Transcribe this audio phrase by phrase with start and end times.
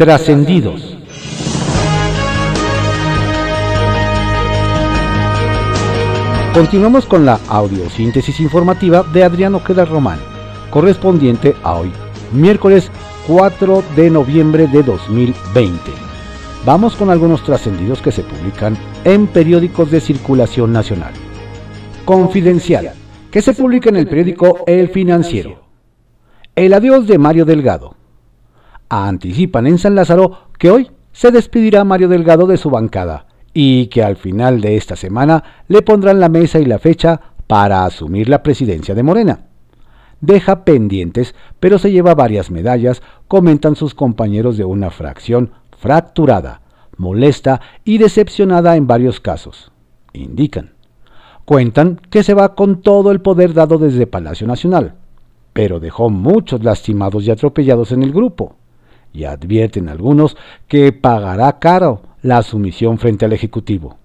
[0.00, 0.96] Trascendidos.
[6.54, 10.18] Continuamos con la audiosíntesis informativa de Adriano Ojeda Román,
[10.70, 11.92] correspondiente a hoy,
[12.32, 12.90] miércoles
[13.26, 15.78] 4 de noviembre de 2020.
[16.64, 21.12] Vamos con algunos trascendidos que se publican en periódicos de circulación nacional.
[22.06, 22.92] Confidencial,
[23.30, 25.60] que se publica en el periódico El Financiero.
[26.56, 27.99] El adiós de Mario Delgado.
[28.90, 34.02] Anticipan en San Lázaro que hoy se despedirá Mario Delgado de su bancada y que
[34.02, 38.42] al final de esta semana le pondrán la mesa y la fecha para asumir la
[38.42, 39.46] presidencia de Morena.
[40.20, 46.60] Deja pendientes, pero se lleva varias medallas, comentan sus compañeros de una fracción fracturada,
[46.96, 49.70] molesta y decepcionada en varios casos.
[50.12, 50.74] Indican.
[51.44, 54.94] Cuentan que se va con todo el poder dado desde Palacio Nacional,
[55.52, 58.56] pero dejó muchos lastimados y atropellados en el grupo.
[59.12, 60.36] Y advierten algunos
[60.68, 63.96] que pagará caro la sumisión frente al Ejecutivo.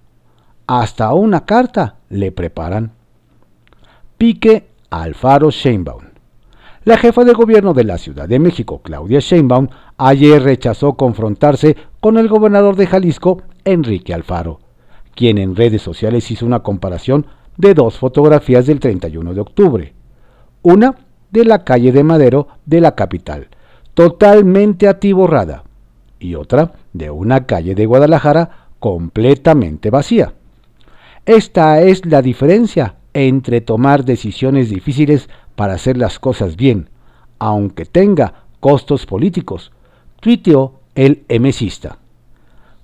[0.66, 2.92] Hasta una carta le preparan.
[4.18, 6.02] Pique Alfaro Sheinbaum.
[6.84, 12.16] La jefa de gobierno de la Ciudad de México, Claudia Sheinbaum, ayer rechazó confrontarse con
[12.16, 14.60] el gobernador de Jalisco, Enrique Alfaro,
[15.14, 19.94] quien en redes sociales hizo una comparación de dos fotografías del 31 de octubre.
[20.62, 20.94] Una
[21.30, 23.48] de la calle de Madero de la capital,
[23.96, 25.64] totalmente atiborrada,
[26.20, 30.34] y otra de una calle de Guadalajara completamente vacía.
[31.24, 36.90] Esta es la diferencia entre tomar decisiones difíciles para hacer las cosas bien,
[37.38, 39.72] aunque tenga costos políticos,
[40.20, 41.96] tuiteó el emesista.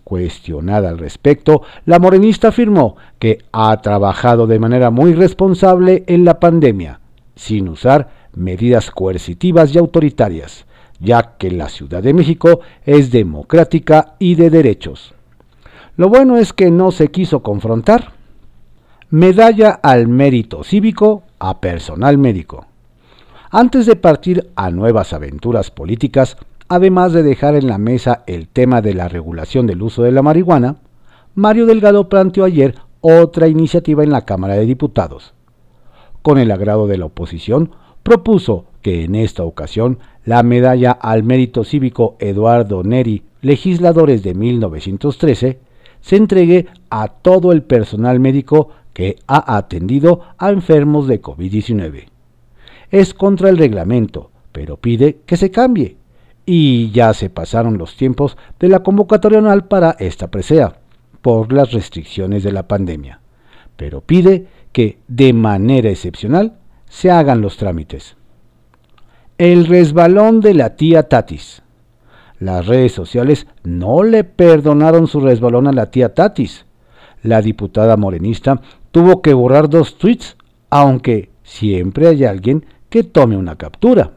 [0.05, 6.41] Cuestionada al respecto, la morenista afirmó que ha trabajado de manera muy responsable en la
[6.41, 7.01] pandemia,
[7.37, 10.65] sin usar medidas coercitivas y autoritarias,
[11.03, 15.15] ya que la Ciudad de México es democrática y de derechos.
[15.97, 18.13] Lo bueno es que no se quiso confrontar.
[19.11, 22.67] Medalla al mérito cívico a personal médico.
[23.51, 26.39] Antes de partir a nuevas aventuras políticas,
[26.69, 30.23] además de dejar en la mesa el tema de la regulación del uso de la
[30.23, 30.77] marihuana,
[31.35, 35.35] Mario Delgado planteó ayer otra iniciativa en la Cámara de Diputados.
[36.23, 41.65] Con el agrado de la oposición, propuso que en esta ocasión la medalla al mérito
[41.65, 45.59] cívico Eduardo Neri, legisladores de 1913,
[46.01, 52.07] se entregue a todo el personal médico que ha atendido a enfermos de COVID-19.
[52.91, 55.97] Es contra el reglamento, pero pide que se cambie.
[56.45, 60.81] Y ya se pasaron los tiempos de la convocatoria anual para esta presea,
[61.23, 63.21] por las restricciones de la pandemia.
[63.77, 66.59] Pero pide que, de manera excepcional,
[66.93, 68.17] se hagan los trámites.
[69.39, 71.63] El resbalón de la tía Tatis.
[72.39, 76.67] Las redes sociales no le perdonaron su resbalón a la tía Tatis.
[77.23, 78.61] La diputada morenista
[78.91, 80.37] tuvo que borrar dos tweets,
[80.69, 84.13] aunque siempre hay alguien que tome una captura.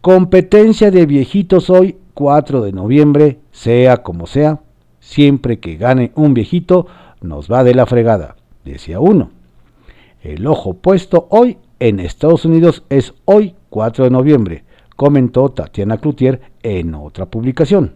[0.00, 4.62] Competencia de viejitos hoy, 4 de noviembre, sea como sea,
[5.00, 6.86] siempre que gane un viejito,
[7.20, 9.32] nos va de la fregada, decía uno.
[10.22, 14.64] El ojo puesto hoy en Estados Unidos es hoy 4 de noviembre,
[14.96, 17.94] comentó Tatiana Cloutier en otra publicación.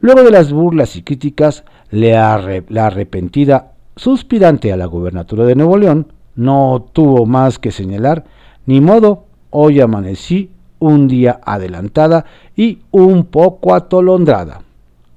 [0.00, 6.12] Luego de las burlas y críticas, la arrepentida suspirante a la gobernatura de Nuevo León
[6.34, 8.24] no tuvo más que señalar,
[8.66, 12.24] ni modo, hoy amanecí un día adelantada
[12.56, 14.62] y un poco atolondrada.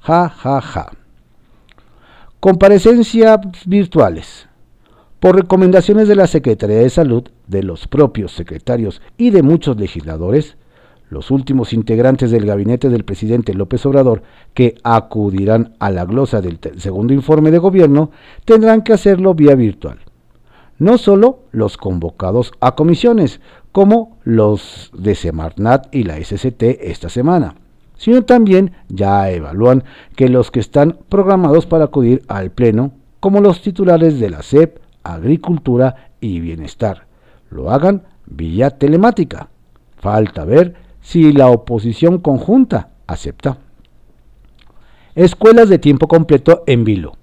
[0.01, 0.91] Ja, ja, ja.
[2.39, 4.47] Comparecencias virtuales.
[5.25, 10.55] Por recomendaciones de la Secretaría de Salud, de los propios secretarios y de muchos legisladores,
[11.09, 14.21] los últimos integrantes del gabinete del presidente López Obrador
[14.53, 18.11] que acudirán a la glosa del segundo informe de gobierno
[18.45, 19.97] tendrán que hacerlo vía virtual.
[20.77, 27.55] No solo los convocados a comisiones, como los de Semarnat y la SCT esta semana,
[27.97, 29.85] sino también ya evalúan
[30.15, 34.84] que los que están programados para acudir al Pleno, como los titulares de la SEP,
[35.05, 37.05] agricultura y bienestar.
[37.49, 39.49] Lo hagan vía telemática.
[39.97, 43.57] Falta ver si la oposición conjunta acepta.
[45.13, 47.13] Escuelas de tiempo completo en vilo.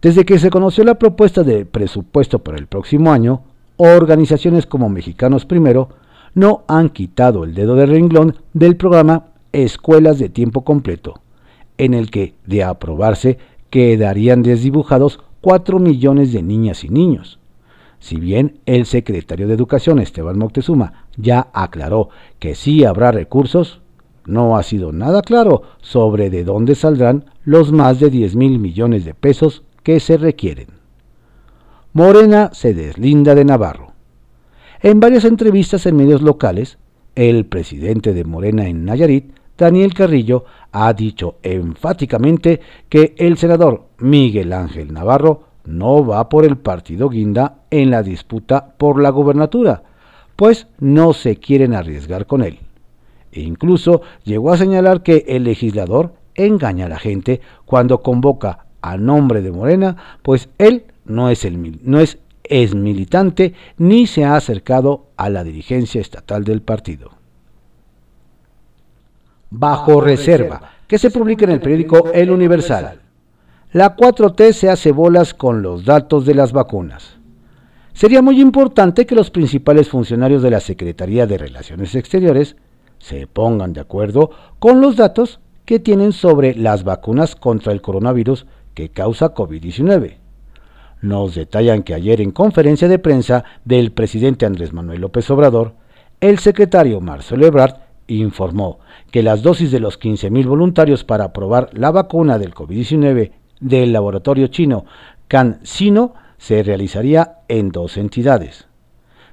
[0.00, 3.42] Desde que se conoció la propuesta de presupuesto para el próximo año,
[3.76, 5.88] organizaciones como Mexicanos Primero
[6.34, 11.20] no han quitado el dedo de renglón del programa Escuelas de Tiempo Completo,
[11.78, 13.38] en el que, de aprobarse,
[13.70, 17.38] quedarían desdibujados 4 millones de niñas y niños.
[18.00, 23.80] Si bien el secretario de Educación, Esteban Moctezuma, ya aclaró que sí habrá recursos,
[24.26, 29.04] no ha sido nada claro sobre de dónde saldrán los más de 10 mil millones
[29.04, 30.68] de pesos que se requieren.
[31.92, 33.92] Morena se deslinda de Navarro.
[34.80, 36.78] En varias entrevistas en medios locales,
[37.14, 44.52] el presidente de Morena en Nayarit, Daniel Carrillo, ha dicho enfáticamente que el senador Miguel
[44.52, 49.82] Ángel Navarro no va por el partido Guinda en la disputa por la gobernatura,
[50.36, 52.60] pues no se quieren arriesgar con él.
[53.32, 58.96] E incluso llegó a señalar que el legislador engaña a la gente cuando convoca a
[58.96, 64.36] nombre de Morena, pues él no es, el, no es, es militante ni se ha
[64.36, 67.17] acercado a la dirigencia estatal del partido.
[69.50, 73.00] Bajo reserva, que se publica en el periódico El Universal.
[73.72, 77.18] La 4T se hace bolas con los datos de las vacunas.
[77.92, 82.56] Sería muy importante que los principales funcionarios de la Secretaría de Relaciones Exteriores
[82.98, 88.46] se pongan de acuerdo con los datos que tienen sobre las vacunas contra el coronavirus
[88.74, 90.16] que causa COVID-19.
[91.02, 95.74] Nos detallan que ayer en conferencia de prensa del presidente Andrés Manuel López Obrador,
[96.20, 98.78] el secretario Marcelo Ebrard informó
[99.10, 104.48] que las dosis de los 15.000 voluntarios para probar la vacuna del COVID-19 del laboratorio
[104.48, 104.84] chino
[105.28, 108.66] CanSino se realizaría en dos entidades.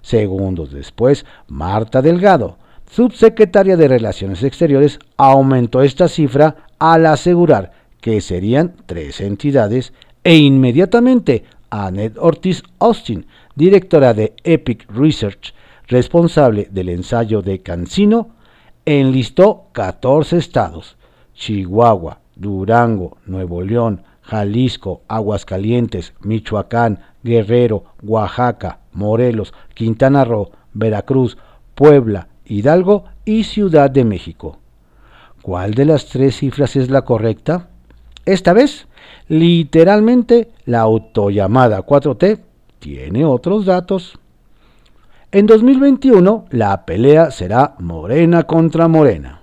[0.01, 2.57] Segundos después, Marta Delgado,
[2.89, 7.71] subsecretaria de Relaciones Exteriores, aumentó esta cifra al asegurar
[8.01, 9.93] que serían tres entidades
[10.23, 13.25] e inmediatamente Annette Ortiz Austin,
[13.55, 15.53] directora de Epic Research,
[15.87, 18.34] responsable del ensayo de Cancino,
[18.85, 20.97] enlistó 14 estados,
[21.33, 31.37] Chihuahua, Durango, Nuevo León, Jalisco, Aguascalientes, Michoacán, Guerrero, Oaxaca, Morelos, Quintana Roo, Veracruz,
[31.75, 34.59] Puebla, Hidalgo y Ciudad de México.
[35.41, 37.69] ¿Cuál de las tres cifras es la correcta?
[38.25, 38.87] Esta vez,
[39.27, 42.39] literalmente, la autollamada 4T
[42.79, 44.17] tiene otros datos.
[45.31, 49.41] En 2021, la pelea será Morena contra Morena.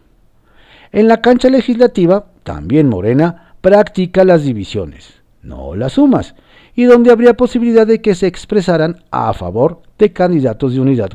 [0.93, 6.35] En la cancha legislativa, también Morena practica las divisiones, no las sumas,
[6.75, 11.11] y donde habría posibilidad de que se expresaran a favor de candidatos de unidad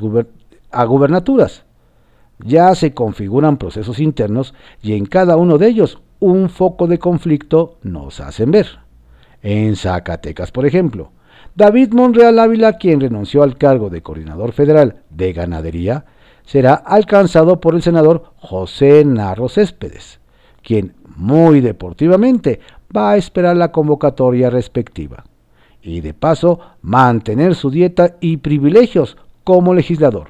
[0.71, 1.63] a gubernaturas.
[2.39, 4.53] Ya se configuran procesos internos
[4.83, 8.79] y en cada uno de ellos un foco de conflicto nos hacen ver.
[9.41, 11.11] En Zacatecas, por ejemplo,
[11.57, 16.05] David Monreal Ávila, quien renunció al cargo de coordinador federal de ganadería,
[16.45, 20.19] será alcanzado por el senador José Narro Céspedes,
[20.61, 22.59] quien muy deportivamente
[22.95, 25.23] va a esperar la convocatoria respectiva
[25.81, 30.29] y de paso mantener su dieta y privilegios como legislador.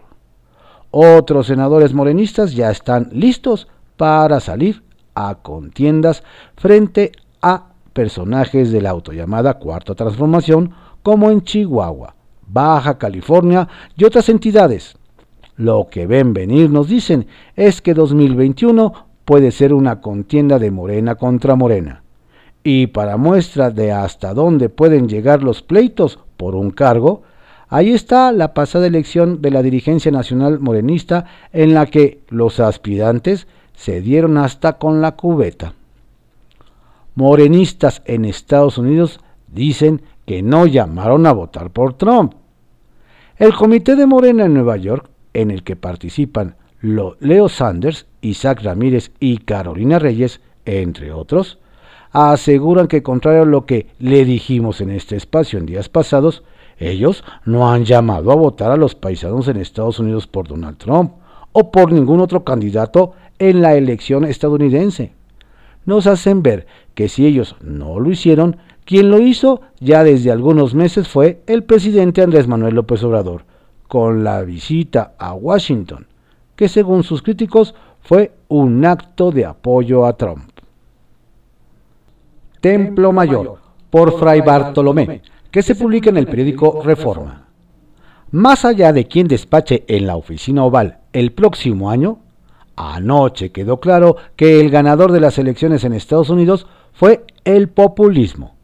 [0.91, 4.81] Otros senadores morenistas ya están listos para salir
[5.13, 6.23] a contiendas
[6.55, 10.71] frente a personajes de la autollamada Cuarta Transformación
[11.07, 12.15] como en Chihuahua,
[12.45, 14.97] Baja California y otras entidades.
[15.55, 18.91] Lo que ven venir, nos dicen, es que 2021
[19.23, 22.03] puede ser una contienda de Morena contra Morena.
[22.61, 27.21] Y para muestra de hasta dónde pueden llegar los pleitos por un cargo,
[27.69, 31.23] ahí está la pasada elección de la dirigencia nacional morenista
[31.53, 35.73] en la que los aspirantes se dieron hasta con la cubeta.
[37.15, 42.33] Morenistas en Estados Unidos dicen que no llamaron a votar por Trump.
[43.37, 49.11] El comité de Morena en Nueva York, en el que participan Leo Sanders, Isaac Ramírez
[49.21, 51.59] y Carolina Reyes, entre otros,
[52.11, 56.43] aseguran que contrario a lo que le dijimos en este espacio en días pasados,
[56.77, 61.13] ellos no han llamado a votar a los paisanos en Estados Unidos por Donald Trump
[61.53, 65.13] o por ningún otro candidato en la elección estadounidense.
[65.85, 70.73] Nos hacen ver que si ellos no lo hicieron, quien lo hizo ya desde algunos
[70.73, 73.43] meses fue el presidente Andrés Manuel López Obrador,
[73.89, 76.07] con la visita a Washington,
[76.55, 80.49] que según sus críticos fue un acto de apoyo a Trump.
[82.61, 83.57] Templo Mayor,
[83.89, 87.45] por Fray Bartolomé, que se publica en el periódico Reforma.
[88.31, 92.19] Más allá de quien despache en la oficina oval el próximo año,
[92.77, 98.56] Anoche quedó claro que el ganador de las elecciones en Estados Unidos fue el populismo.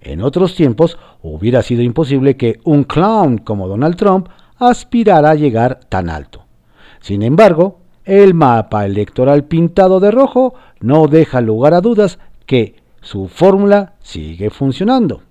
[0.00, 5.80] En otros tiempos hubiera sido imposible que un clown como Donald Trump aspirara a llegar
[5.88, 6.44] tan alto.
[7.00, 13.28] Sin embargo, el mapa electoral pintado de rojo no deja lugar a dudas que su
[13.28, 15.22] fórmula sigue funcionando.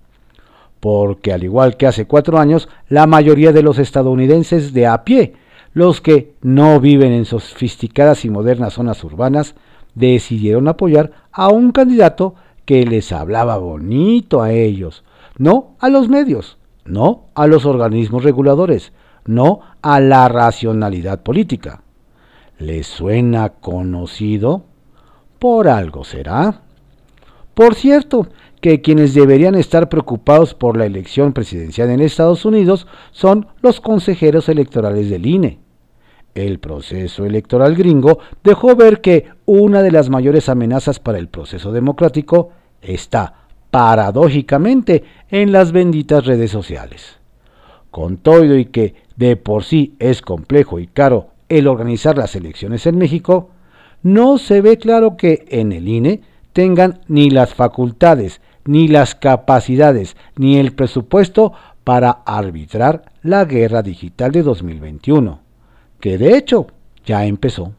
[0.80, 5.34] Porque al igual que hace cuatro años, la mayoría de los estadounidenses de a pie
[5.76, 9.56] los que no viven en sofisticadas y modernas zonas urbanas
[9.94, 15.04] decidieron apoyar a un candidato que les hablaba bonito a ellos,
[15.38, 18.92] no a los medios, no a los organismos reguladores,
[19.26, 21.84] no a la racionalidad política.
[22.58, 24.66] ¿Les suena conocido?
[25.40, 26.62] Por algo será.
[27.54, 28.28] Por cierto,
[28.62, 34.50] que quienes deberían estar preocupados por la elección presidencial en Estados Unidos son los consejeros
[34.50, 35.60] electorales del INE.
[36.36, 41.72] El proceso electoral gringo dejó ver que una de las mayores amenazas para el proceso
[41.72, 42.51] democrático
[42.82, 47.20] está, paradójicamente, en las benditas redes sociales.
[47.89, 52.86] Con todo y que de por sí es complejo y caro el organizar las elecciones
[52.86, 53.51] en México,
[54.04, 60.18] no se ve claro que en el INE tengan ni las facultades, ni las capacidades,
[60.36, 61.54] ni el presupuesto
[61.86, 65.45] para arbitrar la guerra digital de 2021,
[66.06, 66.68] que de hecho
[67.04, 67.74] ya empezó.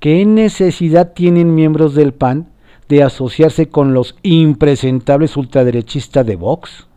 [0.00, 2.48] ¿Qué necesidad tienen miembros del PAN
[2.88, 6.88] de asociarse con los impresentables ultraderechistas de Vox?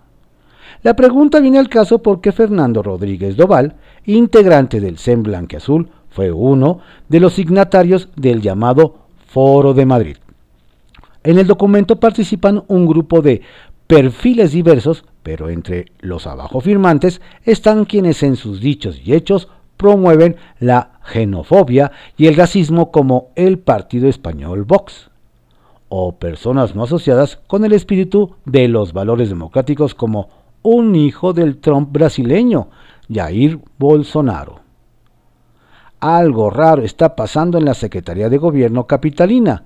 [0.81, 5.23] La pregunta viene al caso porque Fernando Rodríguez Doval, integrante del CEN
[5.55, 8.95] Azul, fue uno de los signatarios del llamado
[9.27, 10.17] Foro de Madrid.
[11.23, 13.43] En el documento participan un grupo de
[13.85, 20.37] perfiles diversos, pero entre los abajo firmantes están quienes en sus dichos y hechos promueven
[20.59, 25.09] la xenofobia y el racismo como el partido español Vox,
[25.89, 30.29] o personas no asociadas con el espíritu de los valores democráticos como
[30.63, 32.69] un hijo del Trump brasileño,
[33.11, 34.61] Jair Bolsonaro.
[35.99, 39.63] Algo raro está pasando en la Secretaría de Gobierno capitalina,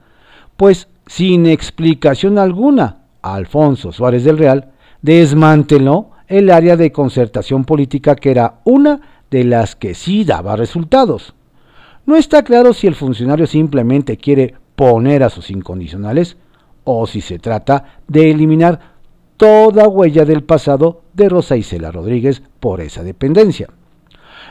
[0.57, 4.71] pues sin explicación alguna, Alfonso Suárez del Real
[5.01, 8.99] desmanteló el área de concertación política que era una
[9.31, 11.34] de las que sí daba resultados.
[12.05, 16.38] No está claro si el funcionario simplemente quiere poner a sus incondicionales
[16.84, 18.79] o si se trata de eliminar
[19.36, 23.69] toda huella del pasado de Rosa Isela Rodríguez por esa dependencia.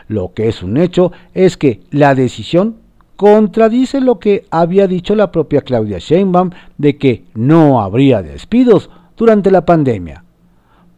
[0.08, 2.76] Lo que es un hecho es que la decisión
[3.16, 9.50] contradice lo que había dicho la propia Claudia Sheinbaum de que no habría despidos durante
[9.50, 10.24] la pandemia,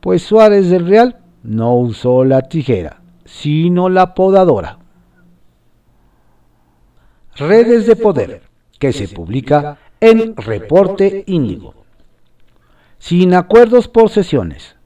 [0.01, 2.98] pues Suárez del Real no usó la tijera,
[3.29, 4.79] sino la podadora.
[7.37, 8.43] Redes de Poder,
[8.79, 11.79] que se publica en Reporte Índigo
[12.99, 14.77] sin acuerdos por sesiones.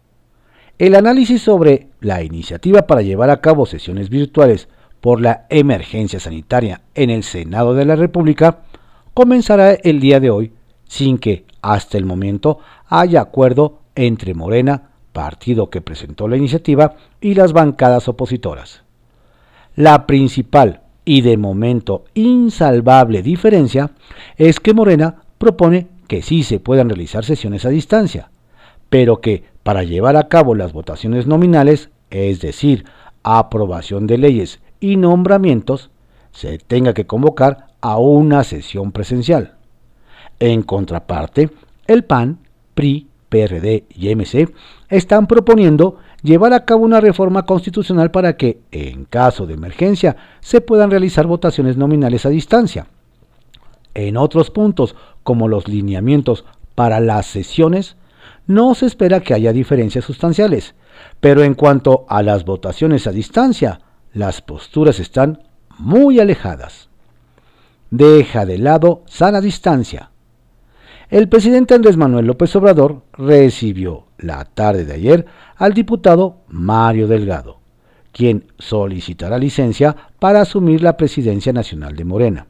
[0.79, 4.69] El análisis sobre la iniciativa para llevar a cabo sesiones virtuales
[5.01, 8.61] por la emergencia sanitaria en el Senado de la República
[9.15, 10.53] comenzará el día de hoy
[10.87, 17.35] sin que hasta el momento haya acuerdo entre Morena, partido que presentó la iniciativa, y
[17.35, 18.83] las bancadas opositoras.
[19.77, 23.93] La principal y de momento insalvable diferencia
[24.37, 28.31] es que Morena propone que sí se puedan realizar sesiones a distancia,
[28.91, 32.85] pero que para llevar a cabo las votaciones nominales, es decir,
[33.23, 35.91] aprobación de leyes y nombramientos,
[36.33, 39.55] se tenga que convocar a una sesión presencial.
[40.39, 41.51] En contraparte,
[41.87, 42.39] el PAN,
[42.75, 44.53] PRI, PRD y MC
[44.93, 50.61] están proponiendo llevar a cabo una reforma constitucional para que, en caso de emergencia, se
[50.61, 52.87] puedan realizar votaciones nominales a distancia.
[53.95, 56.45] En otros puntos, como los lineamientos
[56.75, 57.97] para las sesiones,
[58.47, 60.75] no se espera que haya diferencias sustanciales,
[61.21, 63.81] pero en cuanto a las votaciones a distancia,
[64.13, 65.43] las posturas están
[65.79, 66.91] muy alejadas.
[67.91, 70.11] Deja de lado sana distancia.
[71.09, 75.27] El presidente Andrés Manuel López Obrador recibió la tarde de ayer
[75.57, 77.59] al diputado Mario Delgado,
[78.13, 82.47] quien solicitará licencia para asumir la presidencia nacional de Morena.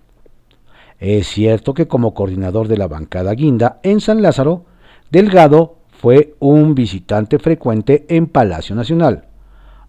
[0.98, 4.66] Es cierto que como coordinador de la bancada Guinda en San Lázaro,
[5.10, 9.24] Delgado fue un visitante frecuente en Palacio Nacional,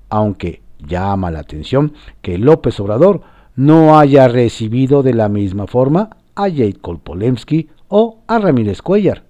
[0.09, 3.21] aunque llama la atención que López Obrador
[3.55, 9.23] no haya recibido de la misma forma a Jacob Polemski o a Ramírez Cuellar,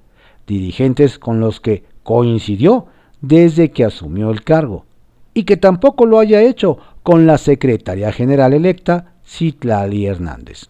[0.47, 2.87] dirigentes con los que coincidió
[3.21, 4.85] desde que asumió el cargo,
[5.33, 10.69] y que tampoco lo haya hecho con la secretaria general electa Citlali Hernández.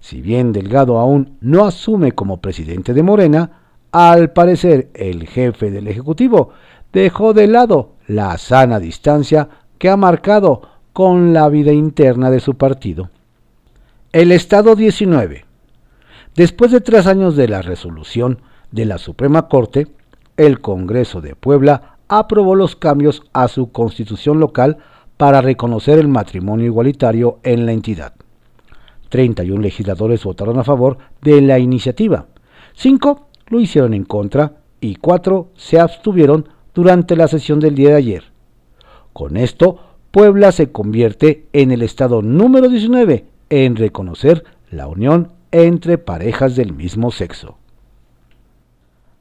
[0.00, 3.50] Si bien Delgado aún no asume como presidente de Morena,
[3.92, 6.50] al parecer el jefe del Ejecutivo
[6.92, 9.48] dejó de lado la sana distancia
[9.78, 10.62] que ha marcado
[10.92, 13.10] con la vida interna de su partido.
[14.12, 15.44] El Estado 19.
[16.34, 18.40] Después de tres años de la resolución
[18.70, 19.88] de la Suprema Corte,
[20.40, 24.78] el Congreso de Puebla aprobó los cambios a su constitución local
[25.18, 28.14] para reconocer el matrimonio igualitario en la entidad.
[29.10, 32.24] 31 legisladores votaron a favor de la iniciativa,
[32.72, 37.96] 5 lo hicieron en contra y 4 se abstuvieron durante la sesión del día de
[37.96, 38.24] ayer.
[39.12, 39.78] Con esto,
[40.10, 46.72] Puebla se convierte en el estado número 19 en reconocer la unión entre parejas del
[46.72, 47.59] mismo sexo.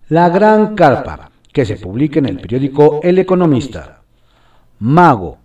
[0.09, 4.01] La Gran Carpa, que se publica en el periódico El Economista.
[4.79, 5.37] Mago.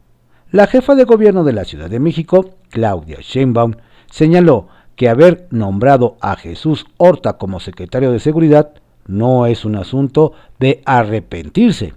[0.52, 3.74] La jefa de gobierno de la Ciudad de México, Claudia Sheinbaum,
[4.10, 8.72] señaló que haber nombrado a Jesús Horta como secretario de Seguridad
[9.06, 11.92] no es un asunto de arrepentirse.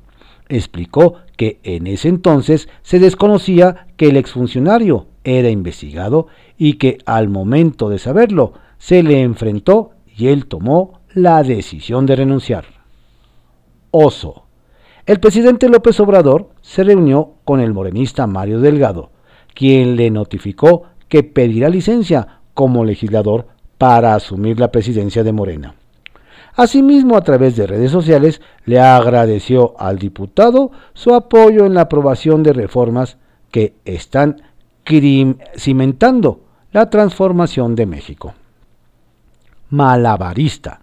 [0.50, 7.30] Explicó que en ese entonces se desconocía que el exfuncionario era investigado y que al
[7.30, 12.66] momento de saberlo se le enfrentó y él tomó la decisión de renunciar.
[13.90, 14.44] Oso.
[15.08, 19.10] El presidente López Obrador se reunió con el morenista Mario Delgado,
[19.56, 23.48] quien le notificó que pedirá licencia como legislador
[23.80, 25.74] para asumir la presidencia de Morena.
[26.56, 32.44] Asimismo, a través de redes sociales, le agradeció al diputado su apoyo en la aprobación
[32.44, 33.18] de reformas
[33.50, 34.44] que están
[35.56, 38.36] cimentando la transformación de México.
[39.72, 40.82] Malabarista.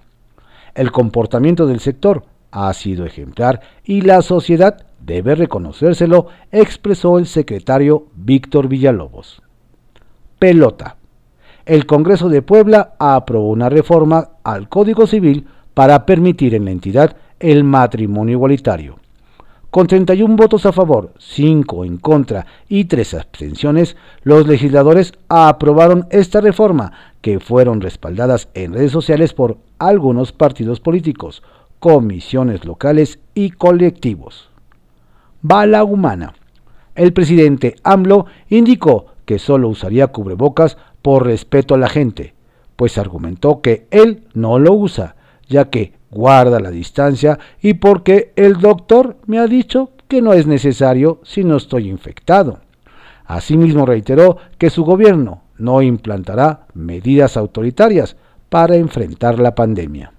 [0.74, 8.08] El comportamiento del sector ha sido ejemplar y la sociedad debe reconocérselo, expresó el secretario
[8.16, 9.44] Víctor Villalobos.
[10.40, 10.96] Pelota.
[11.70, 15.46] El Congreso de Puebla aprobó una reforma al Código Civil
[15.76, 18.96] para permitir en la entidad el matrimonio igualitario.
[19.70, 26.42] Con 31 votos a favor, 5 en contra y 3 abstenciones, los legisladores aprobaron esta
[26.42, 31.44] reforma, que fueron respaldadas en redes sociales por algunos partidos políticos,
[31.78, 34.50] comisiones locales y colectivos.
[35.44, 36.34] Bala humana.
[36.96, 40.76] El presidente AMLO indicó que solo usaría cubrebocas
[41.10, 42.36] por respeto a la gente,
[42.76, 45.16] pues argumentó que él no lo usa,
[45.48, 50.46] ya que guarda la distancia y porque el doctor me ha dicho que no es
[50.46, 52.60] necesario si no estoy infectado.
[53.26, 58.16] Asimismo reiteró que su gobierno no implantará medidas autoritarias
[58.50, 60.14] para enfrentar la pandemia.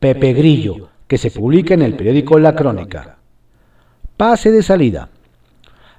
[0.00, 3.16] Pepe Grillo, que se publica en el periódico La Crónica.
[4.18, 5.08] Pase de salida.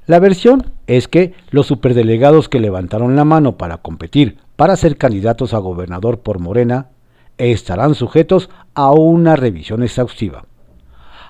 [0.07, 5.53] La versión es que los superdelegados que levantaron la mano para competir para ser candidatos
[5.53, 6.89] a gobernador por Morena
[7.37, 10.45] estarán sujetos a una revisión exhaustiva.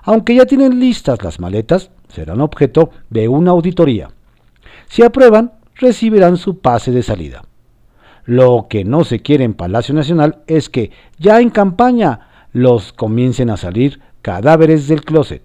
[0.03, 4.09] Aunque ya tienen listas las maletas, serán objeto de una auditoría.
[4.87, 7.43] Si aprueban, recibirán su pase de salida.
[8.25, 13.49] Lo que no se quiere en Palacio Nacional es que ya en campaña los comiencen
[13.49, 15.43] a salir cadáveres del closet,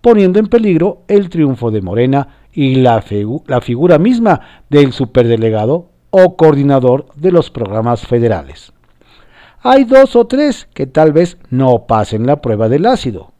[0.00, 7.06] poniendo en peligro el triunfo de Morena y la, figura misma del superdelegado o coordinador
[7.14, 8.72] de los programas federales
[9.62, 13.32] hay dos o tres que tal vez no pasen la prueba del ácido.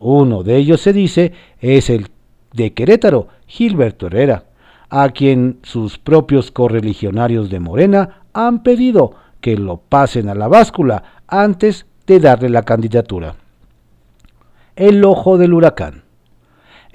[0.00, 2.08] Uno de ellos se dice es el
[2.52, 4.44] de Querétaro, Gilberto Herrera,
[4.90, 11.04] a quien sus propios correligionarios de Morena han pedido que lo pasen a la báscula
[11.28, 13.36] antes de darle la candidatura.
[14.74, 16.04] El ojo del huracán.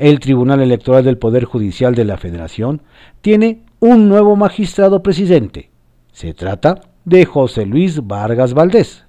[0.04, 2.82] El Tribunal Electoral del Poder Judicial de la Federación
[3.22, 5.70] tiene un nuevo magistrado presidente.
[6.12, 9.06] Se trata de José Luis Vargas Valdés.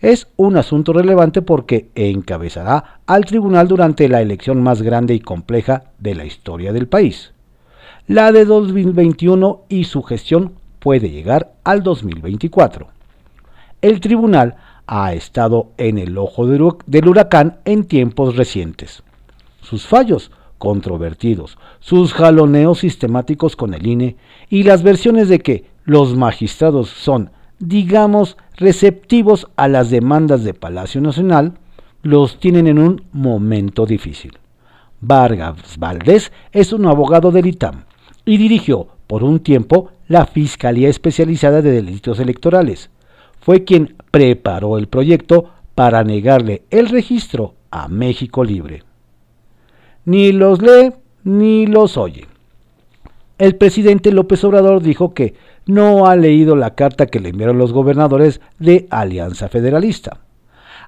[0.00, 5.84] Es un asunto relevante porque encabezará al tribunal durante la elección más grande y compleja
[5.98, 7.32] de la historia del país,
[8.06, 12.88] la de 2021 y su gestión puede llegar al 2024.
[13.80, 19.02] El tribunal ha estado en el ojo del huracán en tiempos recientes.
[19.68, 24.16] Sus fallos controvertidos, sus jaloneos sistemáticos con el INE
[24.48, 31.02] y las versiones de que los magistrados son, digamos, receptivos a las demandas de Palacio
[31.02, 31.58] Nacional,
[32.02, 34.38] los tienen en un momento difícil.
[35.02, 37.84] Vargas Valdés es un abogado del ITAM
[38.24, 42.88] y dirigió por un tiempo la Fiscalía Especializada de Delitos Electorales.
[43.38, 48.87] Fue quien preparó el proyecto para negarle el registro a México Libre.
[50.08, 52.26] Ni los lee ni los oye.
[53.36, 55.34] El presidente López Obrador dijo que
[55.66, 60.20] no ha leído la carta que le enviaron los gobernadores de Alianza Federalista.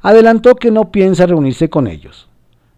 [0.01, 2.31] adelantó que no piensa reunirse con ellos.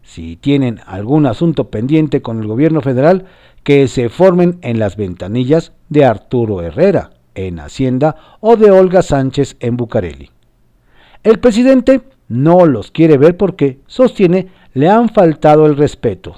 [0.02, 3.26] Si tienen algún asunto pendiente con el gobierno federal,
[3.62, 9.54] que se formen en las ventanillas de Arturo Herrera, en Hacienda, o de Olga Sánchez
[9.60, 10.32] en Bucareli.
[11.22, 16.36] El presidente no los quiere ver porque, sostiene, le han faltado el respeto.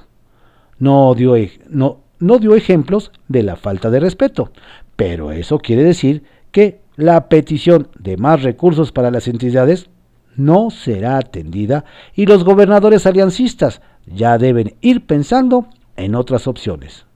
[0.78, 1.34] No dio,
[1.68, 4.50] no, no dio ejemplos de la falta de respeto,
[4.96, 9.88] pero eso quiere decir que la petición de más recursos para las entidades
[10.36, 15.66] no será atendida y los gobernadores aliancistas ya deben ir pensando
[15.96, 17.06] en otras opciones.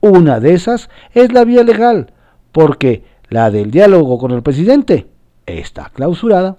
[0.00, 2.12] Una de esas es la vía legal,
[2.52, 5.06] porque la del diálogo con el presidente
[5.46, 6.56] está clausurada.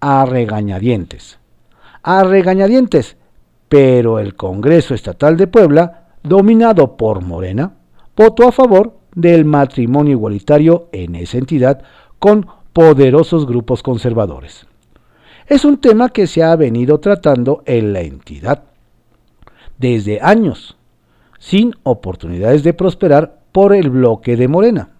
[0.00, 1.38] A regañadientes.
[2.04, 3.16] A regañadientes.
[3.68, 7.72] Pero el Congreso Estatal de Puebla, dominado por Morena,
[8.14, 11.82] votó a favor del matrimonio igualitario en esa entidad
[12.18, 14.66] con poderosos grupos conservadores.
[15.46, 18.64] Es un tema que se ha venido tratando en la entidad
[19.78, 20.76] desde años,
[21.38, 24.90] sin oportunidades de prosperar por el bloque de Morena.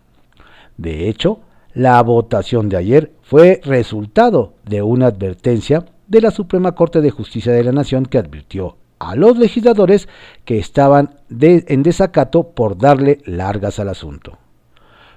[0.78, 1.40] De hecho,
[1.74, 7.52] la votación de ayer fue resultado de una advertencia de la Suprema Corte de Justicia
[7.52, 10.08] de la Nación que advirtió a los legisladores
[10.44, 14.38] que estaban en desacato por darle largas al asunto.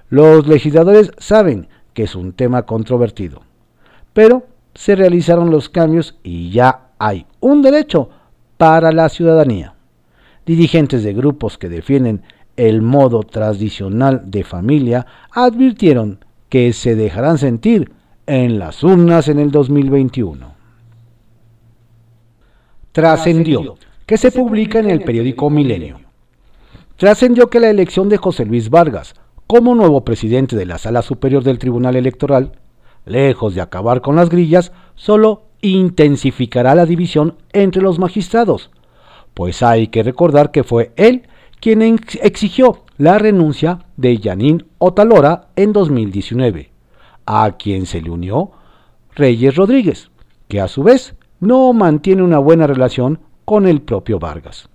[0.09, 3.43] Los legisladores saben que es un tema controvertido,
[4.13, 8.09] pero se realizaron los cambios y ya hay un derecho
[8.57, 9.75] para la ciudadanía.
[10.45, 12.23] Dirigentes de grupos que defienden
[12.55, 17.91] el modo tradicional de familia advirtieron que se dejarán sentir
[18.25, 20.56] en las urnas en el 2021
[22.97, 23.75] trascendió,
[24.07, 25.99] que se publica en el periódico Milenio.
[26.95, 29.13] Trascendió que la elección de José Luis Vargas
[29.45, 32.53] como nuevo presidente de la Sala Superior del Tribunal Electoral,
[33.05, 38.71] lejos de acabar con las grillas, solo intensificará la división entre los magistrados,
[39.35, 41.27] pues hay que recordar que fue él
[41.59, 46.71] quien exigió la renuncia de Yanín Otalora en 2019,
[47.27, 48.53] a quien se le unió
[49.13, 50.09] Reyes Rodríguez,
[50.47, 54.69] que a su vez no mantiene una buena relación con el propio Vargas.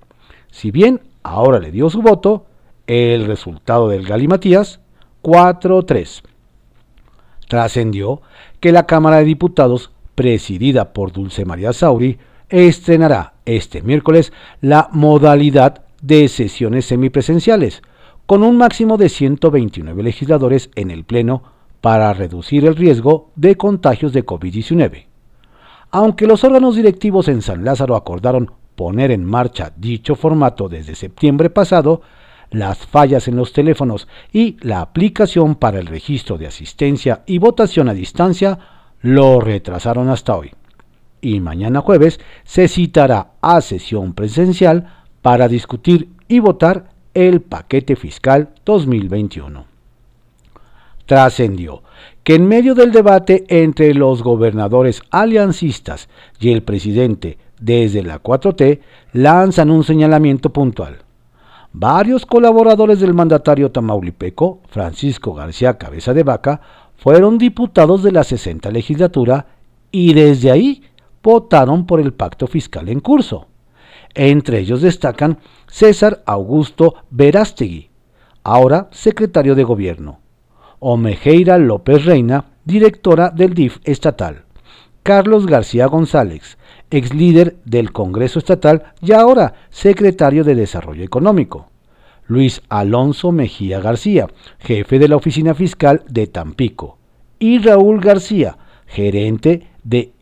[0.50, 2.46] Si bien ahora le dio su voto,
[2.86, 4.80] el resultado del Galimatías
[5.22, 6.22] 4-3.
[7.48, 8.22] Trascendió
[8.60, 15.84] que la Cámara de Diputados, presidida por Dulce María Sauri, estrenará este miércoles la modalidad
[16.02, 17.82] de sesiones semipresenciales,
[18.26, 21.42] con un máximo de 129 legisladores en el Pleno
[21.80, 25.11] para reducir el riesgo de contagios de COVID-19.
[25.92, 31.50] Aunque los órganos directivos en San Lázaro acordaron poner en marcha dicho formato desde septiembre
[31.50, 32.00] pasado,
[32.50, 37.90] las fallas en los teléfonos y la aplicación para el registro de asistencia y votación
[37.90, 38.58] a distancia
[39.02, 40.52] lo retrasaron hasta hoy.
[41.20, 48.54] Y mañana jueves se citará a sesión presencial para discutir y votar el paquete fiscal
[48.64, 49.66] 2021.
[51.04, 51.82] Trascendió
[52.24, 56.08] que en medio del debate entre los gobernadores aliancistas
[56.38, 58.80] y el presidente desde la 4T
[59.12, 60.98] lanzan un señalamiento puntual.
[61.72, 66.60] Varios colaboradores del mandatario tamaulipeco, Francisco García Cabeza de Vaca,
[66.96, 69.46] fueron diputados de la 60 legislatura
[69.90, 70.82] y desde ahí
[71.22, 73.48] votaron por el pacto fiscal en curso.
[74.14, 77.88] Entre ellos destacan César Augusto Verástegui,
[78.44, 80.20] ahora secretario de gobierno,
[80.84, 84.46] Omejeira López Reina, directora del DIF estatal.
[85.04, 86.58] Carlos García González,
[86.90, 91.68] ex líder del Congreso Estatal y ahora secretario de Desarrollo Económico.
[92.26, 94.26] Luis Alonso Mejía García,
[94.58, 96.98] jefe de la Oficina Fiscal de Tampico.
[97.38, 100.12] Y Raúl García, gerente de,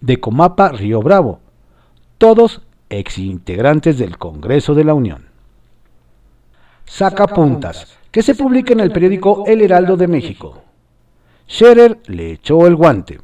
[0.00, 1.38] de Comapa Río Bravo.
[2.18, 5.26] Todos ex integrantes del Congreso de la Unión.
[6.84, 10.62] Sacapuntas que se publica en el periódico El Heraldo de México.
[11.46, 13.20] Scherer le echó el guante.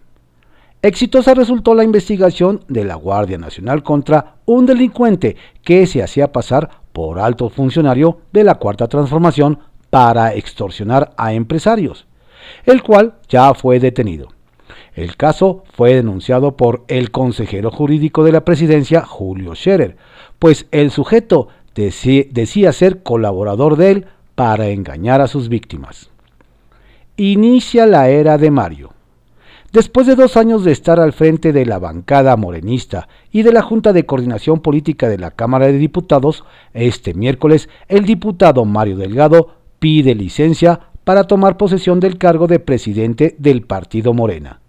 [0.83, 6.69] Exitosa resultó la investigación de la Guardia Nacional contra un delincuente que se hacía pasar
[6.93, 12.07] por alto funcionario de la Cuarta Transformación para extorsionar a empresarios,
[12.67, 14.29] el cual ya fue detenido.
[14.95, 19.97] El caso fue denunciado por el consejero jurídico de la presidencia, Julio Scherer,
[20.39, 26.11] pues el sujeto decía ser colaborador de él para engañar a sus víctimas.
[27.17, 28.93] Inicia la era de Mario.
[29.73, 33.63] Después de dos años de estar al frente de la bancada morenista y de la
[33.63, 39.55] Junta de Coordinación Política de la Cámara de Diputados, este miércoles el diputado Mario Delgado
[39.79, 44.61] pide licencia para tomar posesión del cargo de presidente del partido Morena.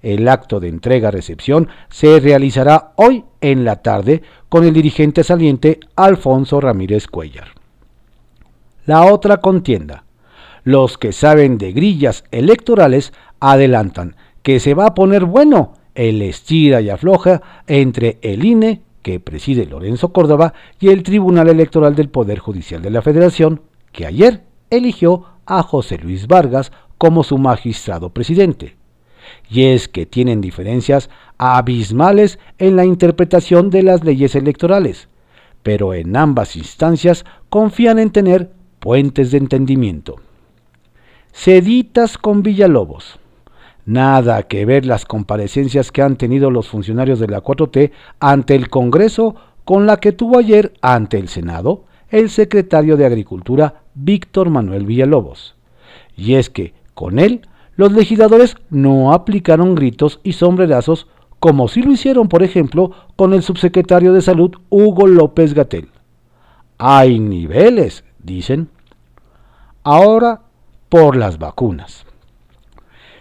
[0.00, 6.60] El acto de entrega-recepción se realizará hoy en la tarde con el dirigente saliente Alfonso
[6.60, 7.55] Ramírez Cuellar.
[8.86, 10.04] La otra contienda.
[10.62, 16.80] Los que saben de grillas electorales adelantan que se va a poner bueno el estira
[16.80, 22.38] y afloja entre el INE, que preside Lorenzo Córdoba, y el Tribunal Electoral del Poder
[22.38, 28.76] Judicial de la Federación, que ayer eligió a José Luis Vargas como su magistrado presidente.
[29.50, 35.08] Y es que tienen diferencias abismales en la interpretación de las leyes electorales,
[35.64, 38.55] pero en ambas instancias confían en tener
[38.86, 40.20] puentes de entendimiento.
[41.32, 43.18] Seditas con Villalobos.
[43.84, 48.68] Nada que ver las comparecencias que han tenido los funcionarios de la 4T ante el
[48.68, 54.86] Congreso con la que tuvo ayer ante el Senado el secretario de Agricultura Víctor Manuel
[54.86, 55.56] Villalobos.
[56.16, 57.40] Y es que, con él,
[57.74, 61.08] los legisladores no aplicaron gritos y sombrerazos
[61.40, 65.88] como si lo hicieron, por ejemplo, con el subsecretario de Salud Hugo López Gatel.
[66.78, 68.68] Hay niveles, dicen.
[69.88, 70.40] Ahora,
[70.88, 72.06] por las vacunas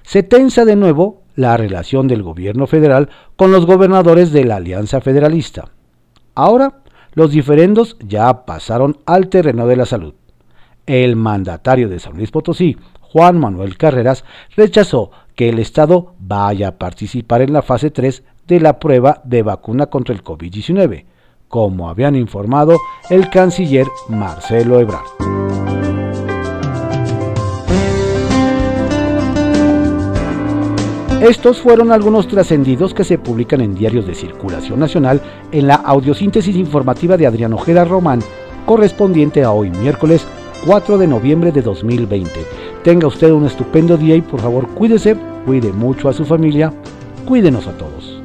[0.02, 5.00] se tensa de nuevo la relación del gobierno federal con los gobernadores de la Alianza
[5.00, 5.70] Federalista.
[6.34, 6.82] Ahora,
[7.14, 10.16] los diferendos ya pasaron al terreno de la salud.
[10.88, 14.26] El mandatario de San Luis Potosí, Juan Manuel Carreras,
[14.58, 19.44] rechazó que el Estado vaya a participar en la fase 3 de la prueba de
[19.44, 21.06] vacuna contra el COVID-19,
[21.48, 22.80] como habían informado
[23.12, 25.75] el canciller Marcelo Ebrard.
[31.22, 36.56] Estos fueron algunos trascendidos que se publican en diarios de circulación nacional en la audiosíntesis
[36.56, 38.20] informativa de Adrián Ojeda Román,
[38.66, 40.26] correspondiente a hoy miércoles
[40.66, 42.32] 4 de noviembre de 2020.
[42.84, 46.74] Tenga usted un estupendo día y por favor cuídese, cuide mucho a su familia,
[47.26, 48.22] cuídenos a todos.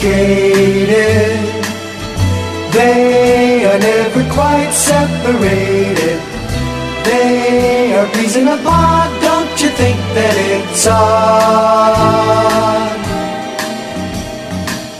[0.00, 1.64] complicated.
[2.72, 6.20] They are never quite separated.
[7.04, 9.10] They are reason apart.
[9.20, 11.10] Don't you think that it's odd?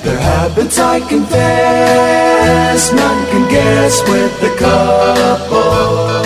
[0.04, 6.20] Their habits, I confess, none can guess with the couple.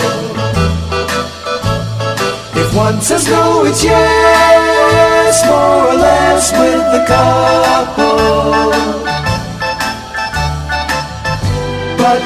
[2.61, 4.54] If one says no, it's yes
[5.35, 8.71] less, more or less with the couple.
[11.97, 12.25] But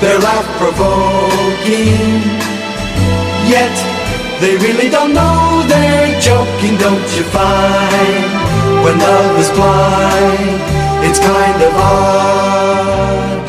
[0.00, 2.22] they're laugh provoking.
[3.48, 3.76] Yet
[4.40, 8.24] they really don't know they're joking, don't you find?
[8.84, 10.60] When love is blind,
[11.04, 13.44] it's kind of odd.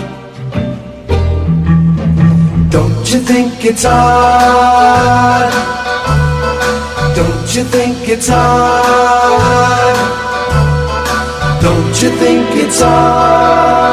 [2.72, 5.79] Don't you think it's odd?
[7.50, 9.98] Don't you think it's odd?
[11.60, 13.90] Don't you think it's odd?